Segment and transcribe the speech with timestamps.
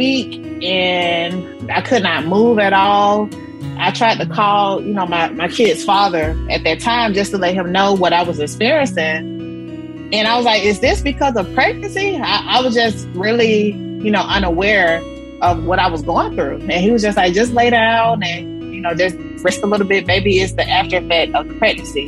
[0.00, 3.28] weak and I could not move at all.
[3.76, 7.38] I tried to call, you know, my, my kid's father at that time just to
[7.38, 10.08] let him know what I was experiencing.
[10.10, 12.16] And I was like, is this because of pregnancy?
[12.16, 15.02] I, I was just really, you know, unaware
[15.42, 16.60] of what I was going through.
[16.60, 19.86] And he was just like, just lay down and, you know, just rest a little
[19.86, 20.06] bit.
[20.06, 22.06] Maybe it's the after effect of the pregnancy.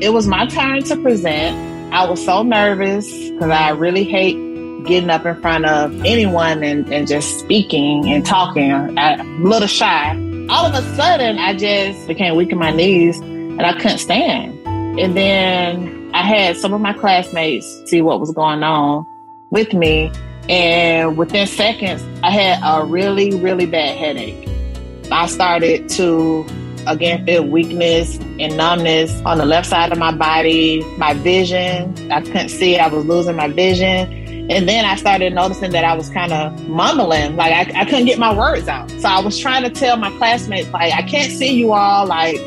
[0.00, 1.92] It was my turn to present.
[1.92, 4.49] I was so nervous because I really hate
[4.84, 8.98] getting up in front of anyone and, and just speaking and talking.
[8.98, 10.10] I'm a little shy.
[10.50, 14.58] All of a sudden, I just became weak in my knees and I couldn't stand.
[14.98, 19.06] And then I had some of my classmates see what was going on
[19.50, 20.10] with me.
[20.48, 24.48] And within seconds, I had a really, really bad headache.
[25.12, 26.46] I started to
[26.86, 32.10] again feel weakness and numbness on the left side of my body, my vision.
[32.10, 34.19] I couldn't see, I was losing my vision.
[34.48, 38.06] And then I started noticing that I was kind of mumbling, like I, I couldn't
[38.06, 38.90] get my words out.
[38.90, 42.06] So I was trying to tell my classmates, like, I can't see you all.
[42.06, 42.38] Like,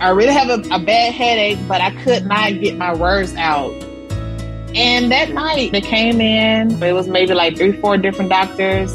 [0.00, 3.72] I really have a, a bad headache, but I could not get my words out.
[4.74, 8.92] And that night they came in, it was maybe like three, four different doctors,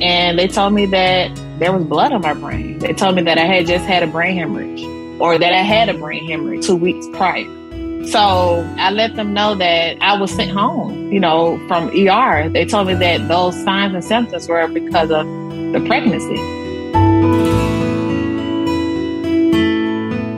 [0.00, 2.78] and they told me that there was blood on my brain.
[2.78, 4.82] They told me that I had just had a brain hemorrhage
[5.20, 7.59] or that I had a brain hemorrhage two weeks prior.
[8.06, 12.48] So I let them know that I was sent home, you know, from ER.
[12.48, 15.26] They told me that those signs and symptoms were because of
[15.72, 16.36] the pregnancy.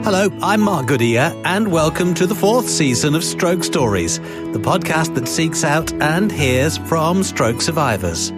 [0.03, 5.15] Hello, I'm Mark Goodyear, and welcome to the fourth season of Stroke Stories, the podcast
[5.15, 8.31] that seeks out and hears from stroke survivors.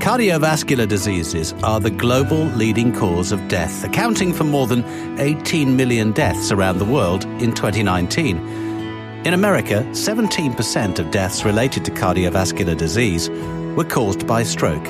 [0.00, 4.82] Cardiovascular diseases are the global leading cause of death, accounting for more than
[5.20, 8.69] 18 million deaths around the world in 2019.
[9.22, 13.28] In America, 17% of deaths related to cardiovascular disease
[13.76, 14.86] were caused by stroke.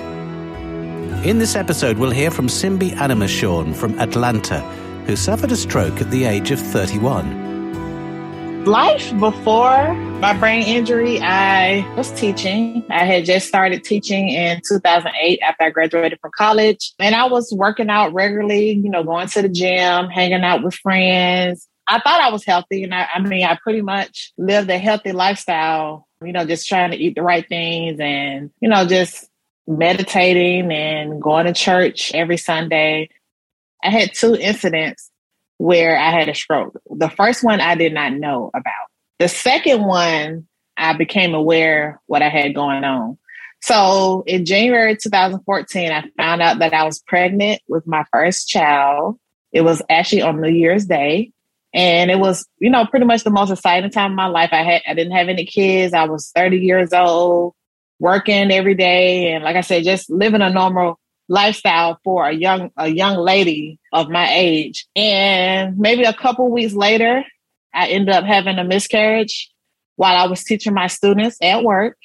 [1.24, 4.60] In this episode, we'll hear from Simbi Animashaun from Atlanta,
[5.06, 8.64] who suffered a stroke at the age of 31.
[8.66, 12.84] Life before my brain injury, I was teaching.
[12.88, 16.92] I had just started teaching in 2008 after I graduated from college.
[17.00, 20.74] And I was working out regularly, you know, going to the gym, hanging out with
[20.74, 21.66] friends.
[21.90, 22.84] I thought I was healthy.
[22.84, 26.92] And I, I mean, I pretty much lived a healthy lifestyle, you know, just trying
[26.92, 29.28] to eat the right things and, you know, just
[29.66, 33.08] meditating and going to church every Sunday.
[33.82, 35.10] I had two incidents
[35.58, 36.80] where I had a stroke.
[36.88, 38.88] The first one I did not know about.
[39.18, 40.46] The second one,
[40.76, 43.18] I became aware what I had going on.
[43.62, 49.18] So in January 2014, I found out that I was pregnant with my first child.
[49.52, 51.32] It was actually on New Year's Day.
[51.72, 54.50] And it was, you know, pretty much the most exciting time of my life.
[54.52, 55.94] I had I didn't have any kids.
[55.94, 57.54] I was 30 years old,
[57.98, 59.32] working every day.
[59.32, 60.98] And like I said, just living a normal
[61.28, 64.86] lifestyle for a young a young lady of my age.
[64.96, 67.24] And maybe a couple weeks later,
[67.72, 69.50] I ended up having a miscarriage
[69.96, 71.96] while I was teaching my students at work.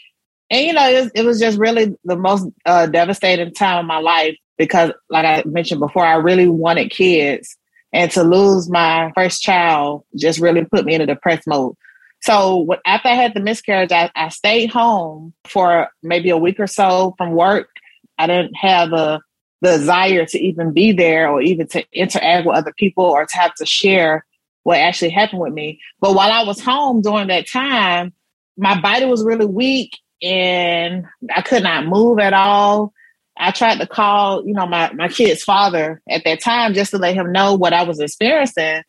[0.50, 3.86] And you know, it was, it was just really the most uh, devastating time of
[3.86, 7.58] my life because, like I mentioned before, I really wanted kids,
[7.96, 11.76] and to lose my first child just really put me in a depressed mode.
[12.22, 16.68] So after I had the miscarriage, I, I stayed home for maybe a week or
[16.68, 17.70] so from work
[18.18, 19.22] I didn't have a
[19.62, 23.38] the desire to even be there or even to interact with other people or to
[23.38, 24.26] have to share
[24.64, 25.80] what actually happened with me.
[26.00, 28.14] But while I was home during that time,
[28.58, 32.94] my body was really weak and I could not move at all.
[33.38, 36.98] I tried to call, you know, my, my kid's father at that time just to
[36.98, 38.84] let him know what I was experiencing.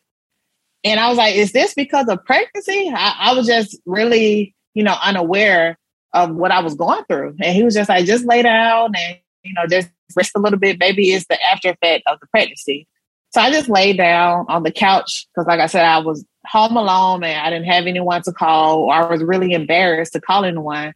[0.83, 2.91] And I was like, is this because of pregnancy?
[2.93, 5.77] I, I was just really, you know, unaware
[6.13, 7.35] of what I was going through.
[7.41, 10.59] And he was just like, just lay down and, you know, just rest a little
[10.59, 10.79] bit.
[10.79, 12.87] Maybe it's the after effect of the pregnancy.
[13.33, 16.77] So I just laid down on the couch because, like I said, I was home
[16.77, 20.93] alone and I didn't have anyone to call, I was really embarrassed to call anyone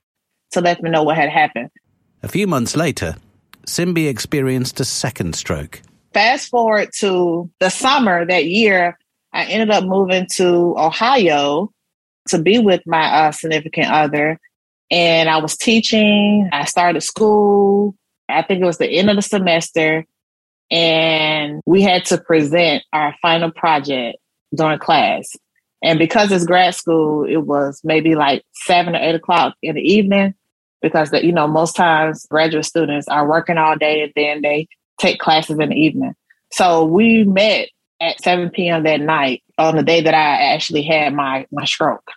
[0.52, 1.70] to let me know what had happened.
[2.24, 3.16] A few months later,
[3.66, 5.82] Simbi experienced a second stroke.
[6.14, 8.98] Fast forward to the summer that year,
[9.34, 11.72] I ended up moving to Ohio
[12.28, 14.40] to be with my uh, significant other.
[14.90, 16.50] And I was teaching.
[16.52, 17.96] I started school.
[18.28, 20.06] I think it was the end of the semester.
[20.70, 24.18] And we had to present our final project
[24.54, 25.36] during class.
[25.84, 29.82] And because it's grad school, it was maybe like seven or eight o'clock in the
[29.82, 30.36] evening
[30.82, 34.68] because the, you know most times graduate students are working all day and then they
[35.00, 36.14] take classes in the evening.
[36.52, 37.70] So we met
[38.02, 38.84] at 7 p.m.
[38.84, 42.12] that night on the day that I actually had my my stroke.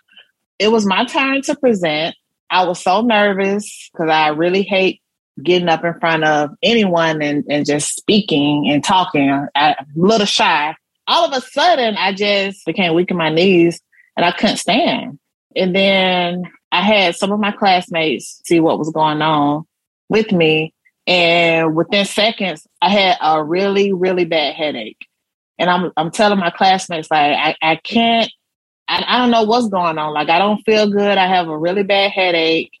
[0.59, 2.15] It was my time to present.
[2.49, 5.01] I was so nervous because I really hate
[5.43, 9.29] getting up in front of anyone and, and just speaking and talking.
[9.29, 10.75] I'm a little shy.
[11.07, 13.81] All of a sudden, I just became weak in my knees
[14.15, 15.19] and I couldn't stand.
[15.55, 16.43] And then
[16.75, 19.65] I had some of my classmates see what was going on
[20.09, 20.73] with me.
[21.07, 25.07] And within seconds, I had a really, really bad headache.
[25.57, 28.29] And I'm I'm telling my classmates like I, I can't
[28.89, 30.13] I, I don't know what's going on.
[30.13, 31.17] Like I don't feel good.
[31.17, 32.71] I have a really bad headache.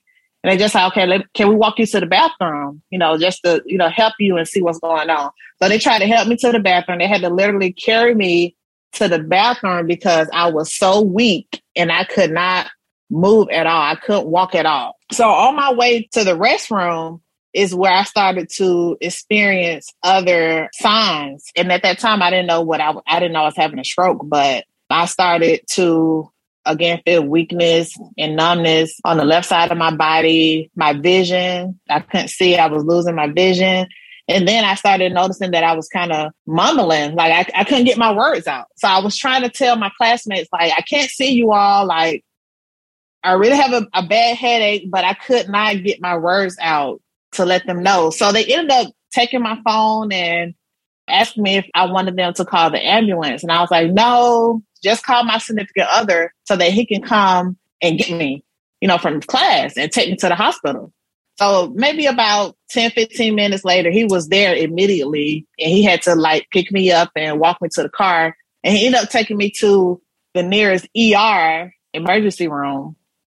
[0.43, 2.81] And they just like, okay, let, can we walk you to the bathroom?
[2.89, 5.31] You know, just to, you know, help you and see what's going on.
[5.61, 6.99] So they tried to help me to the bathroom.
[6.99, 8.55] They had to literally carry me
[8.93, 12.67] to the bathroom because I was so weak and I could not
[13.09, 13.81] move at all.
[13.81, 14.95] I couldn't walk at all.
[15.11, 17.21] So on my way to the restroom
[17.53, 21.45] is where I started to experience other signs.
[21.55, 23.79] And at that time, I didn't know what I, I didn't know I was having
[23.79, 26.29] a stroke, but I started to
[26.65, 31.79] again feel weakness and numbness on the left side of my body, my vision.
[31.89, 33.87] I couldn't see, I was losing my vision.
[34.27, 37.85] And then I started noticing that I was kind of mumbling, like I, I couldn't
[37.85, 38.65] get my words out.
[38.75, 41.85] So I was trying to tell my classmates, like, I can't see you all.
[41.85, 42.24] Like,
[43.25, 47.01] I really have a, a bad headache, but I could not get my words out
[47.33, 48.11] to let them know.
[48.11, 50.53] So they ended up taking my phone and
[51.07, 53.41] asked me if I wanted them to call the ambulance.
[53.41, 57.57] And I was like, no, just call my significant other so that he can come
[57.81, 58.43] and get me,
[58.79, 60.93] you know, from class and take me to the hospital.
[61.37, 66.15] So maybe about 10, 15 minutes later, he was there immediately and he had to
[66.15, 68.37] like pick me up and walk me to the car.
[68.63, 70.01] And he ended up taking me to
[70.33, 72.95] the nearest ER emergency room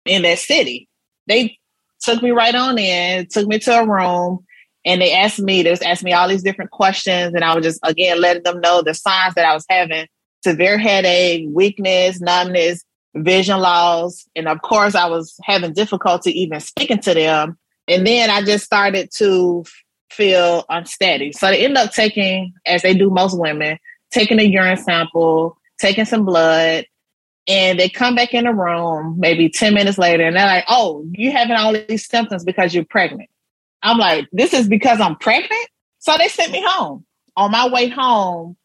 [0.06, 0.88] in that city.
[1.28, 1.58] They
[2.02, 4.46] took me right on in, took me to a room,
[4.86, 7.34] and they asked me, they was asking me all these different questions.
[7.34, 10.08] And I was just, again, letting them know the signs that I was having
[10.44, 12.84] severe headache, weakness, numbness,
[13.16, 14.28] vision loss.
[14.36, 17.58] And of course, I was having difficulty even speaking to them.
[17.88, 19.64] And then I just started to
[20.12, 21.32] feel unsteady.
[21.32, 23.80] So they end up taking, as they do most women,
[24.12, 26.86] taking a urine sample, taking some blood,
[27.48, 31.06] and they come back in the room maybe 10 minutes later and they're like, oh,
[31.12, 33.30] you having all these symptoms because you're pregnant.
[33.84, 35.68] I'm like, this is because I'm pregnant?
[36.00, 37.06] So they sent me home.
[37.38, 38.56] On my way home,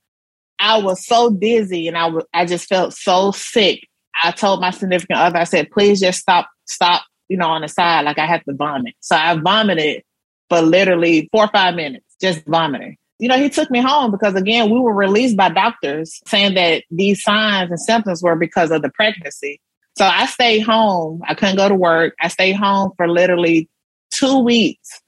[0.59, 3.87] I was so dizzy and I was I just felt so sick.
[4.23, 7.69] I told my significant other, I said, please just stop, stop, you know, on the
[7.69, 8.05] side.
[8.05, 8.95] Like I have to vomit.
[9.01, 10.03] So I vomited
[10.49, 12.99] for literally four or five minutes, just vomiting.
[13.21, 16.85] You know, he took me home because again, we were released by doctors saying that
[16.91, 19.61] these signs and symptoms were because of the pregnancy.
[19.97, 21.23] So I stayed home.
[21.27, 22.15] I couldn't go to work.
[22.21, 23.69] I stayed home for literally
[24.11, 25.01] two weeks,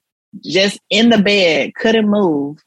[0.42, 2.58] just in the bed, couldn't move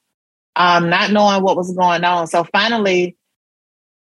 [0.55, 2.27] um, not knowing what was going on.
[2.27, 3.17] So finally,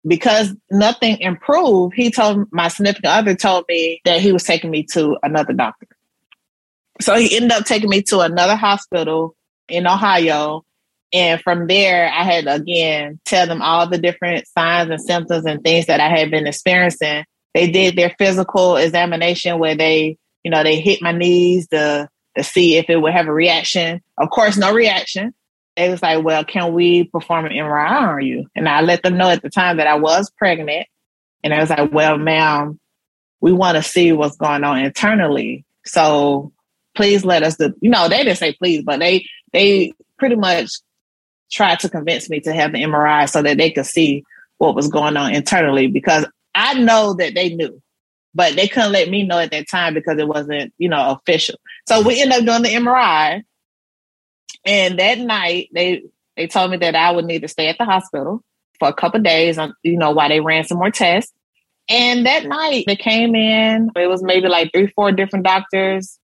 [0.07, 4.85] because nothing improved, he told my significant other told me that he was taking me
[4.93, 5.89] to another doctor.
[7.01, 9.35] So he ended up taking me to another hospital
[9.69, 10.65] in Ohio.
[11.15, 15.47] And from there, I had to again tell them all the different signs and symptoms
[15.47, 17.25] and things that I had been experiencing.
[17.55, 22.43] They did their physical examination where they, you know, they hit my knees to to
[22.43, 24.03] see if it would have a reaction.
[24.19, 25.33] Of course, no reaction
[25.77, 28.47] they was like, well, can we perform an MRI on you?
[28.55, 30.87] And I let them know at the time that I was pregnant.
[31.43, 32.79] And I was like, well, ma'am,
[33.41, 35.65] we want to see what's going on internally.
[35.85, 36.53] So
[36.97, 40.71] please let us do, you know, they didn't say please, but they, they pretty much
[41.55, 44.25] tried to convince me to have the MRI so that they could see
[44.59, 47.81] what was going on internally because I know that they knew,
[48.35, 51.57] but they couldn't let me know at that time because it wasn't, you know, official.
[51.89, 53.43] So we ended up doing the MRI
[54.65, 56.05] and that night, they
[56.37, 58.43] they told me that I would need to stay at the hospital
[58.79, 61.33] for a couple days, on, you know, while they ran some more tests.
[61.89, 63.91] And that night, they came in.
[63.95, 66.19] It was maybe like three, four different doctors,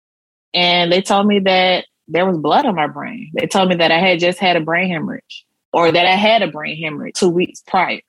[0.54, 3.32] and they told me that there was blood on my brain.
[3.34, 6.42] They told me that I had just had a brain hemorrhage, or that I had
[6.42, 8.02] a brain hemorrhage two weeks prior.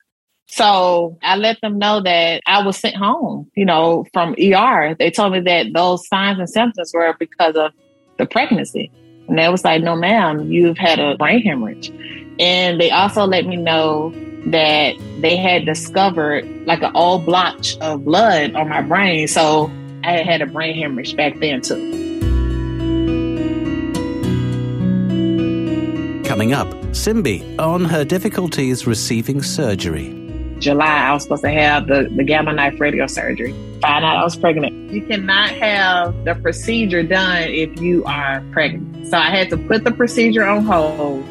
[0.47, 4.95] So I let them know that I was sent home, you know, from ER.
[4.97, 7.71] They told me that those signs and symptoms were because of
[8.17, 8.91] the pregnancy.
[9.27, 11.91] And they was like, no, ma'am, you've had a brain hemorrhage.
[12.39, 14.11] And they also let me know
[14.47, 19.27] that they had discovered like an old blotch of blood on my brain.
[19.27, 19.69] So
[20.03, 22.38] I had had a brain hemorrhage back then too.
[26.39, 30.07] Coming up, Simbi on her difficulties receiving surgery.
[30.59, 33.51] July, I was supposed to have the, the gamma knife radio surgery.
[33.81, 34.89] Find out I was pregnant.
[34.89, 39.07] You cannot have the procedure done if you are pregnant.
[39.07, 41.25] So I had to put the procedure on hold.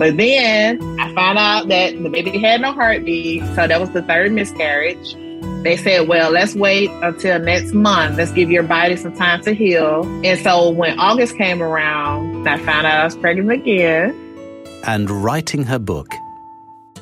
[0.00, 3.44] But then I found out that the baby had no heartbeat.
[3.54, 5.14] So that was the third miscarriage.
[5.62, 8.16] They said, well, let's wait until next month.
[8.16, 10.02] Let's give your body some time to heal.
[10.24, 14.26] And so when August came around, I found out I was pregnant again.
[14.86, 16.08] And writing her book.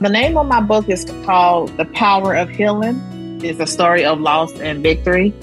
[0.00, 3.40] The name of my book is called The Power of Healing.
[3.42, 5.35] It's a story of loss and victory.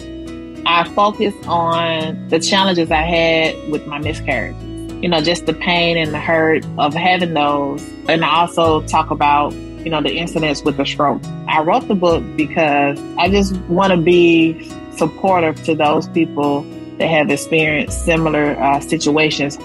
[0.65, 4.55] I focus on the challenges I had with my miscarriage.
[5.01, 7.81] You know, just the pain and the hurt of having those.
[8.07, 9.53] And I also talk about
[9.85, 11.21] you know, the incidents with the stroke.
[11.47, 16.63] I wrote the book because I just want to be supportive to those people
[16.97, 19.57] that have experienced similar uh, situations.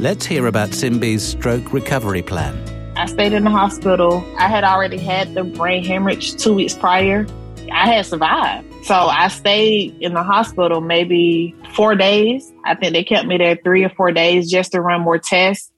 [0.00, 2.56] Let's hear about Simbi's stroke recovery plan.
[2.96, 4.24] I stayed in the hospital.
[4.36, 7.28] I had already had the brain hemorrhage two weeks prior.
[7.70, 8.66] I had survived.
[8.84, 12.52] So I stayed in the hospital maybe four days.
[12.64, 15.70] I think they kept me there three or four days just to run more tests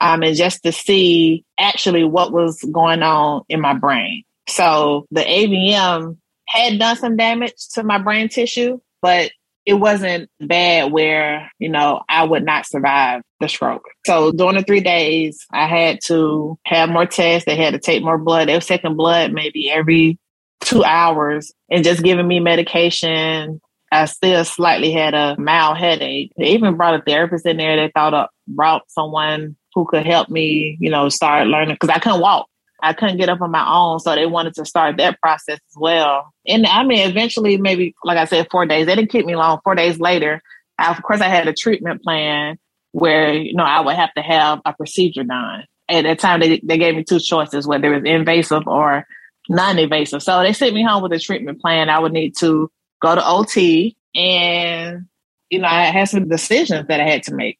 [0.00, 4.24] um, and just to see actually what was going on in my brain.
[4.48, 6.16] So the AVM
[6.48, 9.30] had done some damage to my brain tissue, but
[9.70, 13.84] it wasn't bad where, you know, I would not survive the stroke.
[14.04, 17.46] So during the three days, I had to have more tests.
[17.46, 18.48] They had to take more blood.
[18.48, 20.18] They were taking blood maybe every
[20.60, 23.60] two hours and just giving me medication.
[23.92, 26.32] I still slightly had a mild headache.
[26.36, 27.76] They even brought a therapist in there.
[27.76, 32.00] They thought of brought someone who could help me, you know, start learning because I
[32.00, 32.48] couldn't walk.
[32.82, 34.00] I couldn't get up on my own.
[34.00, 36.32] So they wanted to start that process as well.
[36.46, 38.86] And I mean, eventually, maybe, like I said, four days.
[38.86, 39.60] They didn't keep me long.
[39.64, 40.42] Four days later,
[40.78, 42.58] I, of course, I had a treatment plan
[42.92, 45.64] where, you know, I would have to have a procedure done.
[45.88, 49.06] At that time, they, they gave me two choices, whether it was invasive or
[49.48, 50.22] non-invasive.
[50.22, 51.88] So they sent me home with a treatment plan.
[51.88, 52.70] I would need to
[53.02, 55.06] go to OT and,
[55.48, 57.58] you know, I had some decisions that I had to make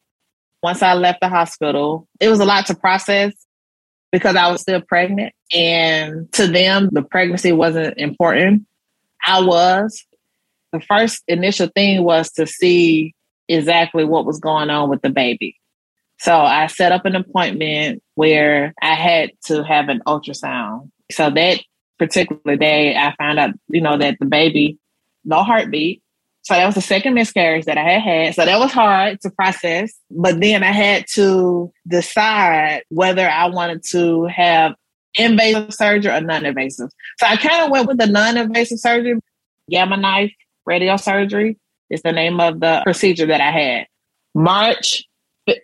[0.61, 3.33] once I left the hospital, it was a lot to process
[4.11, 5.33] because I was still pregnant.
[5.53, 8.65] And to them, the pregnancy wasn't important.
[9.25, 10.05] I was.
[10.73, 13.13] The first initial thing was to see
[13.47, 15.57] exactly what was going on with the baby.
[16.19, 20.91] So I set up an appointment where I had to have an ultrasound.
[21.11, 21.59] So that
[21.97, 24.77] particular day, I found out, you know, that the baby,
[25.25, 26.01] no heartbeat,
[26.43, 28.35] so that was the second miscarriage that I had had.
[28.35, 29.93] So that was hard to process.
[30.09, 34.73] But then I had to decide whether I wanted to have
[35.15, 36.89] invasive surgery or non-invasive.
[37.19, 39.19] So I kind of went with the non-invasive surgery.
[39.69, 40.33] Gamma knife
[40.65, 41.57] radio surgery
[41.89, 43.87] is the name of the procedure that I had.
[44.33, 45.03] March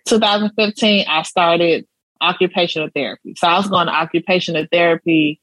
[0.06, 1.86] 2015, I started
[2.20, 3.34] occupational therapy.
[3.36, 5.40] So I was going to occupational therapy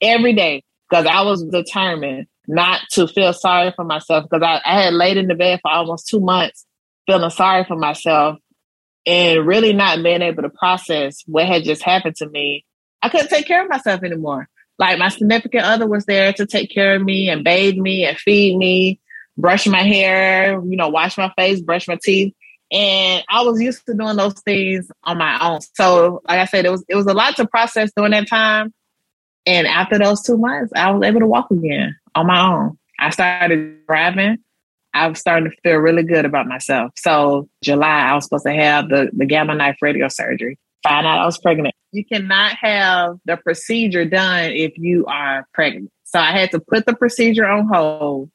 [0.00, 4.82] every day because I was determined not to feel sorry for myself because I, I
[4.82, 6.66] had laid in the bed for almost two months
[7.06, 8.38] feeling sorry for myself
[9.06, 12.64] and really not being able to process what had just happened to me.
[13.00, 14.48] I couldn't take care of myself anymore.
[14.78, 18.16] Like my significant other was there to take care of me and bathe me and
[18.16, 19.00] feed me,
[19.36, 22.34] brush my hair, you know, wash my face, brush my teeth.
[22.70, 25.60] And I was used to doing those things on my own.
[25.74, 28.72] So like I said, it was it was a lot to process during that time.
[29.46, 32.78] And after those two months, I was able to walk again on my own.
[32.98, 34.38] I started driving.
[34.94, 36.92] I was starting to feel really good about myself.
[36.96, 40.58] So July, I was supposed to have the, the gamma knife radio surgery.
[40.82, 41.74] Find out I was pregnant.
[41.92, 45.90] You cannot have the procedure done if you are pregnant.
[46.04, 48.30] So I had to put the procedure on hold.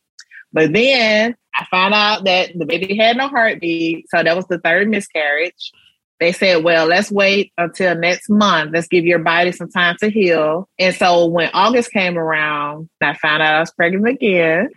[0.51, 4.05] But then I found out that the baby had no heartbeat.
[4.09, 5.71] So that was the third miscarriage
[6.19, 8.71] they said, well, let's wait until next month.
[8.74, 10.67] Let's give your body some time to heal.
[10.79, 14.69] And so when August came around, I found out I was pregnant again.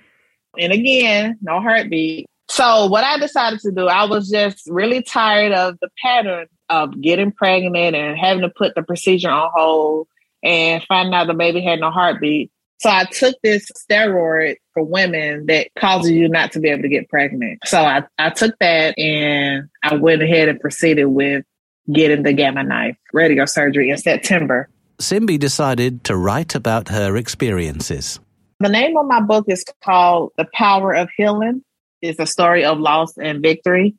[0.58, 2.26] And again, no heartbeat.
[2.48, 7.00] So what I decided to do, I was just really tired of the pattern of
[7.00, 10.08] getting pregnant and having to put the procedure on hold
[10.42, 12.50] and finding out the baby had no heartbeat.
[12.80, 16.88] So I took this steroid for women that causes you not to be able to
[16.88, 17.60] get pregnant.
[17.66, 21.44] So I, I took that and I went ahead and proceeded with
[21.92, 24.70] getting the gamma knife radio surgery in September.
[24.98, 28.18] Simbi decided to write about her experiences.
[28.60, 31.62] The name of my book is called The Power of Healing.
[32.00, 33.94] It's a story of loss and victory.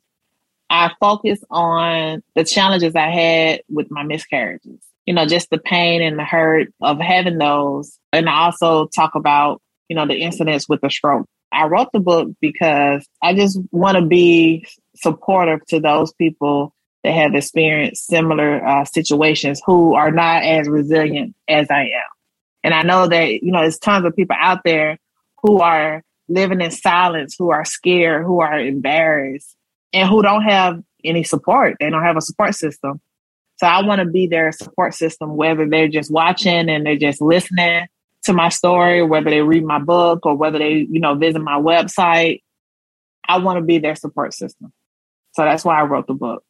[0.70, 6.02] I focus on the challenges I had with my miscarriages you know, just the pain
[6.02, 7.98] and the hurt of having those.
[8.12, 11.26] And I also talk about, you know, the incidents with the stroke.
[11.52, 14.66] I wrote the book because I just want to be
[14.96, 21.34] supportive to those people that have experienced similar uh, situations who are not as resilient
[21.48, 22.08] as I am.
[22.64, 24.98] And I know that, you know, there's tons of people out there
[25.42, 29.56] who are living in silence, who are scared, who are embarrassed,
[29.92, 31.76] and who don't have any support.
[31.80, 33.00] They don't have a support system.
[33.62, 37.22] So I want to be their support system, whether they're just watching and they're just
[37.22, 37.86] listening
[38.24, 41.60] to my story, whether they read my book or whether they, you know, visit my
[41.60, 42.42] website,
[43.28, 44.72] I want to be their support system.
[45.34, 46.42] So that's why I wrote the book.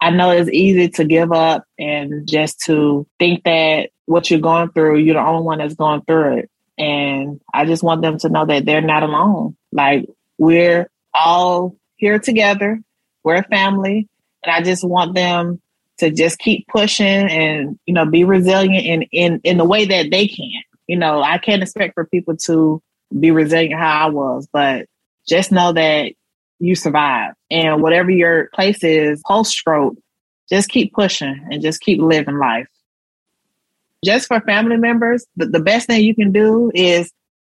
[0.00, 4.70] I know it's easy to give up and just to think that what you're going
[4.70, 6.50] through, you're the only one that's going through it.
[6.78, 9.56] And I just want them to know that they're not alone.
[9.72, 10.06] Like
[10.38, 12.80] we're all here together.
[13.24, 14.08] We're a family.
[14.44, 15.60] And I just want them
[15.98, 20.10] to just keep pushing and, you know, be resilient in, in, in the way that
[20.10, 20.62] they can.
[20.86, 22.82] You know, I can't expect for people to
[23.18, 24.86] be resilient how I was, but
[25.26, 26.12] just know that
[26.58, 27.34] you survive.
[27.50, 29.96] And whatever your place is post stroke,
[30.48, 32.68] just keep pushing and just keep living life.
[34.04, 37.10] Just for family members, the, the best thing you can do is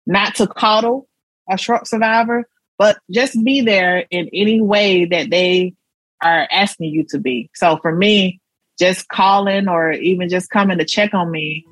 [0.07, 1.09] not to coddle
[1.51, 2.45] a stroke survivor,
[2.79, 5.75] but just be there in any way that they
[6.23, 7.51] are asking you to be.
[7.55, 8.41] So for me,
[8.79, 11.67] just calling or even just coming to check on me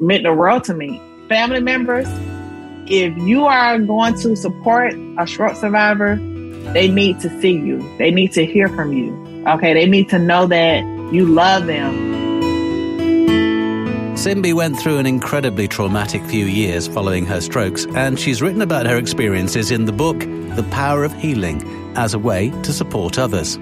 [0.00, 1.00] meant the world to me.
[1.28, 2.06] Family members,
[2.86, 6.16] if you are going to support a stroke survivor,
[6.72, 7.78] they need to see you.
[7.98, 9.44] They need to hear from you.
[9.46, 10.82] Okay, they need to know that
[11.12, 12.14] you love them.
[14.14, 18.86] Simbi went through an incredibly traumatic few years following her strokes, and she's written about
[18.86, 21.62] her experiences in the book, The Power of Healing,
[21.96, 23.58] as a way to support others.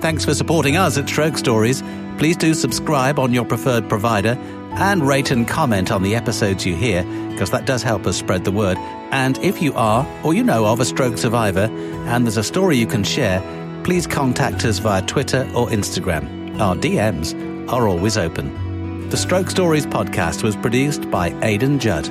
[0.00, 1.82] Thanks for supporting us at Stroke Stories.
[2.16, 4.38] Please do subscribe on your preferred provider
[4.72, 8.44] and rate and comment on the episodes you hear, because that does help us spread
[8.44, 8.78] the word.
[9.10, 11.68] And if you are, or you know of a stroke survivor,
[12.06, 13.40] and there's a story you can share,
[13.84, 16.58] please contact us via Twitter or Instagram.
[16.60, 17.34] Our DMs
[17.70, 19.08] are always open.
[19.10, 22.08] The Stroke Stories podcast was produced by Aidan Judd.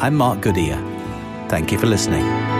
[0.00, 0.78] I'm Mark Goodyear.
[1.48, 2.59] Thank you for listening.